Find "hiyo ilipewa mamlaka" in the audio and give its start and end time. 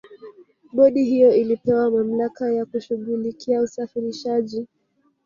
1.05-2.51